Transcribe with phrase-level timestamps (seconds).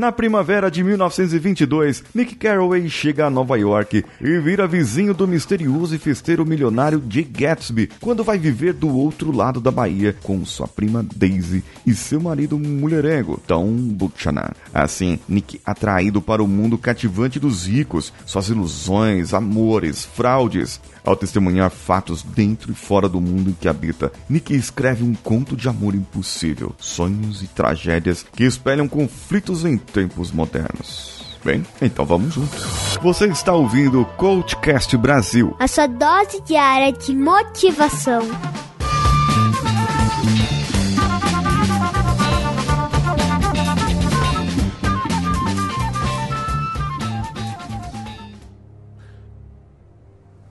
[0.00, 5.94] Na primavera de 1922, Nick Carraway chega a Nova York e vira vizinho do misterioso
[5.94, 10.66] e festeiro milionário Jay Gatsby, quando vai viver do outro lado da Bahia com sua
[10.66, 14.52] prima Daisy e seu marido mulherengo, Tom Buchanan.
[14.72, 21.70] Assim, Nick atraído para o mundo cativante dos ricos, suas ilusões, amores, fraudes, ao testemunhar
[21.70, 25.94] fatos dentro e fora do mundo em que habita, Nick escreve um conto de amor
[25.94, 31.20] impossível, sonhos e tragédias que espelham conflitos em tempos modernos.
[31.44, 32.98] Bem, então vamos juntos.
[33.02, 35.56] Você está ouvindo o Coachcast Brasil.
[35.58, 38.20] A sua dose diária de motivação.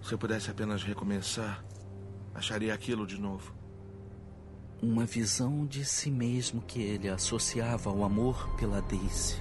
[0.01, 1.63] Se eu pudesse apenas recomeçar,
[2.33, 3.58] acharia aquilo de novo.
[4.81, 9.35] Uma visão de si mesmo que ele associava ao amor pela Daisy.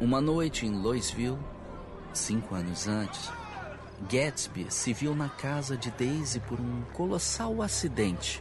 [0.00, 1.36] Uma noite em Louisville,
[2.12, 3.28] cinco anos antes,
[4.08, 8.40] Gatsby se viu na casa de Daisy por um colossal acidente.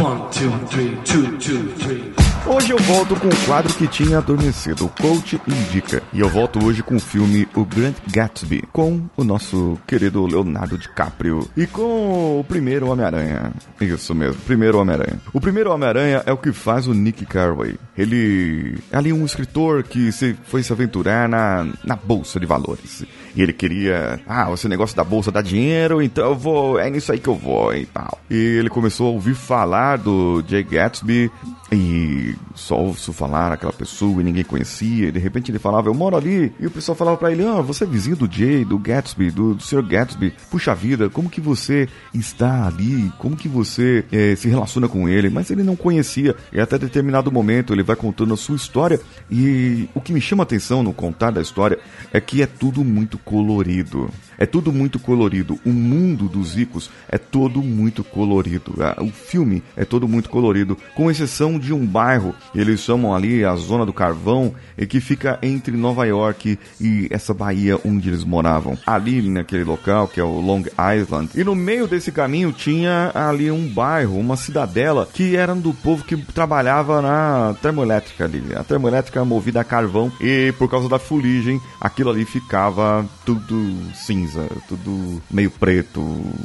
[0.00, 2.17] One, two, three, two, two, three.
[2.46, 6.02] Hoje eu volto com o quadro que tinha adormecido, o Coach Indica.
[6.12, 10.78] E eu volto hoje com o filme O Grand Gatsby, com o nosso querido Leonardo
[10.78, 11.44] DiCaprio.
[11.56, 13.52] E com o primeiro Homem-Aranha.
[13.80, 15.20] Isso mesmo, primeiro Homem-Aranha.
[15.32, 17.74] O primeiro Homem-Aranha é o que faz o Nick Carraway.
[17.96, 23.04] Ele é ali um escritor que se, foi se aventurar na, na Bolsa de Valores.
[23.34, 27.12] E ele queria, ah, esse negócio da bolsa dá dinheiro, então eu vou, é nisso
[27.12, 28.18] aí que eu vou e tal.
[28.30, 31.30] E ele começou a ouvir falar do Jay Gatsby
[31.70, 35.08] e só ouço falar aquela pessoa e ninguém conhecia.
[35.08, 36.52] E de repente ele falava, eu moro ali.
[36.58, 39.54] E o pessoal falava para ele, ah, você é vizinho do Jay, do Gatsby, do,
[39.54, 39.82] do Sr.
[39.82, 40.34] Gatsby.
[40.50, 43.10] Puxa vida, como que você está ali?
[43.18, 45.30] Como que você eh, se relaciona com ele?
[45.30, 46.36] Mas ele não conhecia.
[46.52, 49.00] E até determinado momento ele vai contando a sua história.
[49.30, 51.78] E o que me chama a atenção no contar da história
[52.12, 54.10] é que é tudo muito colorido.
[54.38, 55.58] É tudo muito colorido.
[55.66, 58.74] O mundo dos ricos é todo muito colorido.
[58.80, 63.44] Ah, O filme é todo muito colorido, com exceção de um bairro, eles chamam ali
[63.44, 68.24] a Zona do Carvão, e que fica entre Nova York e essa baía onde eles
[68.24, 68.78] moravam.
[68.86, 70.62] Ali naquele local, que é o Long
[70.96, 71.30] Island.
[71.34, 76.04] E no meio desse caminho tinha ali um bairro, uma cidadela, que era do povo
[76.04, 78.42] que trabalhava na termoelétrica ali.
[78.54, 84.27] A termoelétrica movida a carvão, e por causa da fuligem, aquilo ali ficava tudo cinza,
[84.68, 86.00] tudo meio preto,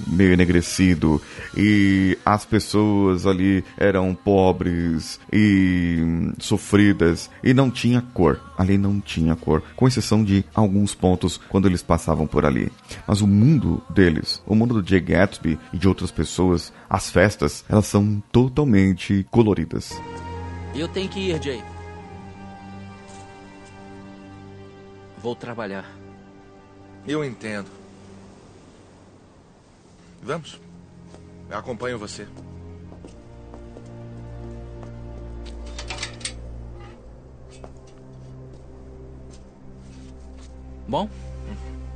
[0.08, 1.22] meio enegrecido,
[1.56, 8.40] e as pessoas ali eram pobres e hum, sofridas e não tinha cor.
[8.58, 12.72] Ali não tinha cor, com exceção de alguns pontos quando eles passavam por ali.
[13.08, 17.66] Mas o mundo deles, o mundo do Jay Gatsby e de outras pessoas, as festas,
[17.68, 19.92] elas são totalmente coloridas.
[20.76, 21.64] Eu tenho que ir, Jay.
[25.22, 25.86] Vou trabalhar.
[27.08, 27.70] Eu entendo.
[30.22, 30.60] Vamos.
[31.50, 32.28] Eu acompanho você.
[40.88, 41.10] Bom,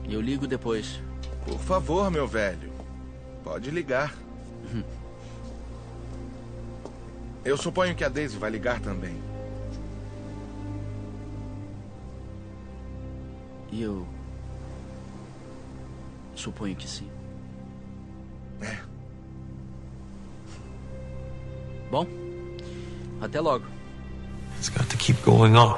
[0.09, 1.00] eu ligo depois.
[1.46, 2.72] Por favor, meu velho.
[3.44, 4.13] Pode ligar.
[7.46, 9.22] Eu suponho que a Daisy vai ligar também.
[13.72, 14.16] E eu.
[16.37, 17.09] Suponho que sim.
[18.61, 18.77] É.
[21.89, 22.05] Bom,
[23.19, 23.65] até logo.
[24.59, 25.75] It's got to keep going on.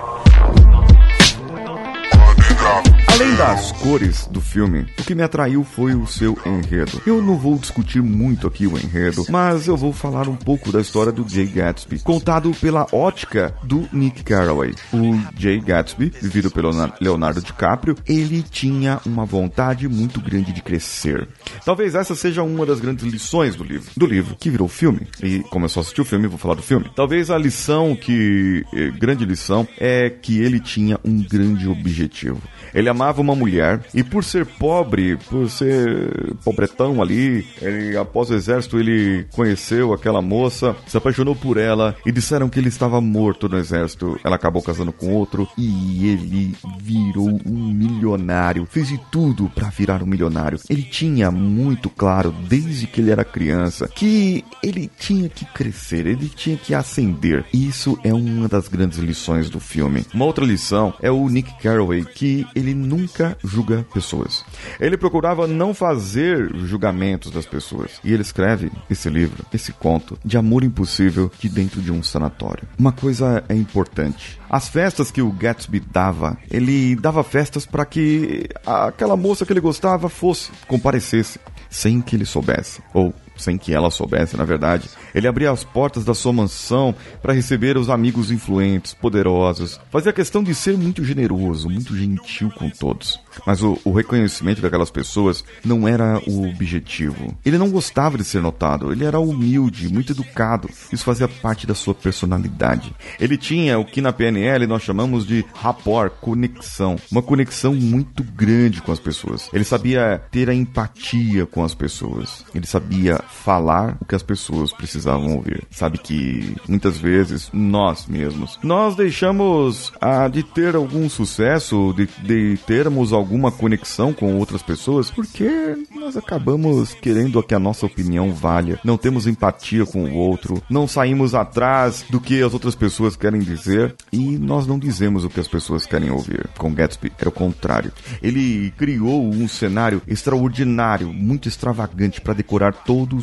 [3.14, 7.02] Além das cores do filme, o que me atraiu foi o seu enredo.
[7.06, 10.80] Eu não vou discutir muito aqui o enredo, mas eu vou falar um pouco da
[10.80, 14.74] história do Jay Gatsby, contado pela ótica do Nick Carraway.
[14.94, 20.62] O Jay Gatsby, vivido pelo Na- Leonardo DiCaprio, ele tinha uma vontade muito grande de
[20.62, 21.28] crescer.
[21.66, 25.08] Talvez essa seja uma das grandes lições do livro, do livro que virou filme.
[25.22, 26.90] E como eu só assisti o filme, vou falar do filme.
[26.96, 32.42] Talvez a lição que eh, grande lição é que ele tinha um grande objetivo.
[32.74, 38.34] Ele amava uma mulher e por ser pobre, por ser pobretão ali, ele, após o
[38.34, 43.48] exército ele conheceu aquela moça, se apaixonou por ela e disseram que ele estava morto
[43.48, 44.20] no exército.
[44.24, 48.68] Ela acabou casando com outro e ele virou um milionário.
[48.70, 50.60] Fez de tudo para virar um milionário.
[50.70, 56.28] Ele tinha muito claro desde que ele era criança que ele tinha que crescer, ele
[56.28, 57.46] tinha que ascender.
[57.54, 60.06] Isso é uma das grandes lições do filme.
[60.14, 64.44] Uma outra lição é o Nick Carraway que ele nunca julga pessoas.
[64.80, 68.00] Ele procurava não fazer julgamentos das pessoas.
[68.04, 72.68] E ele escreve esse livro, esse conto, de amor impossível de dentro de um sanatório.
[72.78, 74.40] Uma coisa é importante.
[74.50, 79.60] As festas que o Gatsby dava, ele dava festas para que aquela moça que ele
[79.60, 81.40] gostava fosse, comparecesse,
[81.70, 82.82] sem que ele soubesse.
[82.94, 84.90] Ou sem que ela soubesse, na verdade.
[85.14, 89.80] Ele abria as portas da sua mansão para receber os amigos influentes, poderosos.
[89.92, 93.20] Fazia questão de ser muito generoso, muito gentil com todos.
[93.46, 97.38] Mas o, o, reconhecimento daquelas pessoas não era o objetivo.
[97.46, 100.70] Ele não gostava de ser notado, ele era humilde, muito educado.
[100.92, 102.94] Isso fazia parte da sua personalidade.
[103.20, 106.98] Ele tinha o que na PNL nós chamamos de rapport, conexão.
[107.12, 109.50] Uma conexão muito grande com as pessoas.
[109.54, 112.44] Ele sabia ter a empatia com as pessoas.
[112.54, 115.64] Ele sabia falar o que as pessoas precisavam ouvir.
[115.72, 122.58] Sabe que muitas vezes nós mesmos, nós deixamos ah, de ter algum sucesso, de, de
[122.66, 128.80] termos alguma conexão com outras pessoas, porque nós acabamos querendo que a nossa opinião valha,
[128.84, 133.40] não temos empatia com o outro, não saímos atrás do que as outras pessoas querem
[133.40, 136.50] dizer e nós não dizemos o que as pessoas querem ouvir.
[136.58, 137.92] Com Gatsby era o contrário.
[138.22, 142.74] Ele criou um cenário extraordinário, muito extravagante para decorar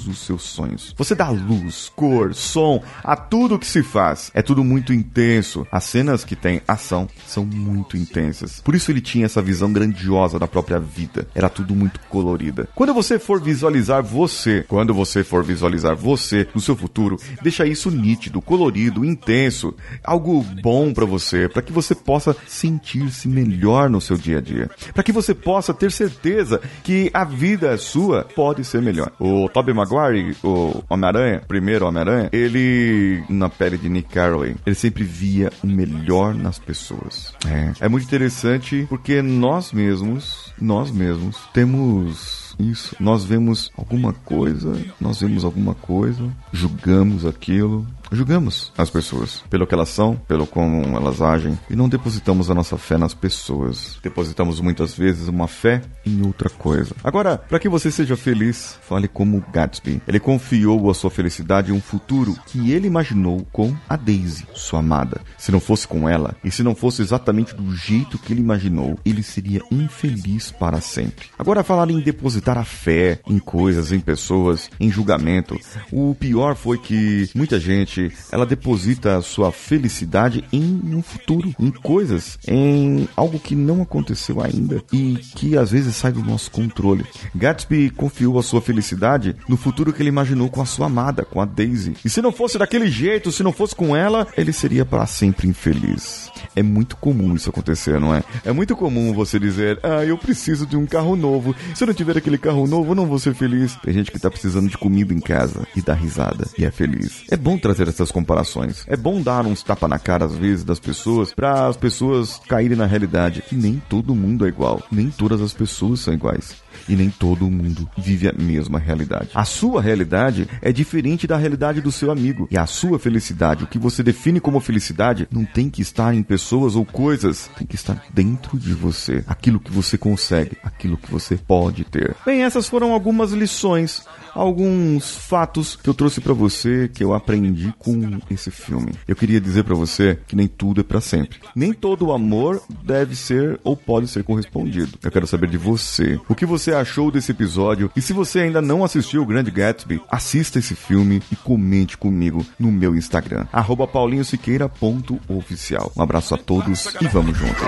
[0.06, 0.94] os seus sonhos.
[0.96, 4.30] Você dá luz, cor, som a tudo que se faz.
[4.34, 5.66] É tudo muito intenso.
[5.72, 8.60] As cenas que tem ação são muito intensas.
[8.60, 11.26] Por isso ele tinha essa visão grandiosa da própria vida.
[11.34, 12.68] Era tudo muito colorida.
[12.74, 17.90] Quando você for visualizar você, quando você for visualizar você no seu futuro, deixa isso
[17.90, 24.16] nítido, colorido, intenso, algo bom para você, para que você possa sentir-se melhor no seu
[24.16, 28.82] dia a dia, para que você possa ter certeza que a vida sua pode ser
[28.82, 29.12] melhor.
[29.18, 35.04] O Tobey Maguire, o Homem-Aranha, primeiro Homem-Aranha, ele na pele de Nick Carraway, ele sempre
[35.04, 37.32] via o melhor nas pessoas.
[37.46, 42.96] É, é muito interessante porque nós mesmos, nós mesmos temos isso.
[43.00, 49.74] Nós vemos alguma coisa, nós vemos alguma coisa, julgamos aquilo, julgamos as pessoas pelo que
[49.74, 53.98] elas são, pelo como elas agem e não depositamos a nossa fé nas pessoas.
[54.02, 56.94] Depositamos muitas vezes uma fé em outra coisa.
[57.02, 60.02] Agora, para que você seja feliz, fale como Gatsby.
[60.06, 64.80] Ele confiou a sua felicidade em um futuro que ele imaginou com a Daisy, sua
[64.80, 65.20] amada.
[65.38, 68.98] Se não fosse com ela e se não fosse exatamente do jeito que ele imaginou,
[69.04, 71.26] ele seria infeliz para sempre.
[71.38, 75.58] Agora, falar em depositar a fé em coisas, em pessoas, em julgamento,
[75.90, 81.70] o pior foi que muita gente ela deposita a sua felicidade em um futuro, em
[81.70, 87.04] coisas, em algo que não aconteceu ainda e que às vezes sai do nosso controle.
[87.34, 91.40] Gatsby confiou a sua felicidade no futuro que ele imaginou com a sua amada, com
[91.40, 91.94] a Daisy.
[92.04, 95.48] E se não fosse daquele jeito, se não fosse com ela, ele seria para sempre
[95.48, 96.30] infeliz.
[96.54, 98.22] É muito comum isso acontecer, não é?
[98.44, 101.54] É muito comum você dizer: "Ah, eu preciso de um carro novo.
[101.74, 103.76] Se eu não tiver aquele carro novo, não vou ser feliz".
[103.76, 107.24] Tem gente que tá precisando de comida em casa e dá risada e é feliz.
[107.30, 108.84] É bom trazer essas comparações.
[108.86, 112.76] É bom dar uns tapa na cara às vezes das pessoas para as pessoas caírem
[112.76, 116.96] na realidade que nem todo mundo é igual, nem todas as pessoas são iguais e
[116.96, 119.30] nem todo mundo vive a mesma realidade.
[119.34, 122.48] A sua realidade é diferente da realidade do seu amigo.
[122.50, 126.22] E a sua felicidade, o que você define como felicidade, não tem que estar em
[126.22, 129.24] pessoas ou coisas, tem que estar dentro de você.
[129.26, 132.16] Aquilo que você consegue, aquilo que você pode ter.
[132.24, 134.04] Bem, essas foram algumas lições
[134.36, 138.92] alguns fatos que eu trouxe para você que eu aprendi com esse filme.
[139.08, 141.38] Eu queria dizer para você que nem tudo é para sempre.
[141.54, 144.98] Nem todo amor deve ser ou pode ser correspondido.
[145.02, 146.20] Eu quero saber de você.
[146.28, 147.90] O que você achou desse episódio?
[147.96, 152.44] E se você ainda não assistiu o Grande Gatsby, assista esse filme e comente comigo
[152.58, 153.46] no meu Instagram,
[153.86, 155.90] paulinhosiqueira.oficial.
[155.96, 157.62] Um abraço a todos e vamos juntos.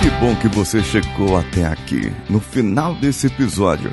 [0.00, 2.12] Que bom que você chegou até aqui.
[2.28, 3.92] No final desse episódio,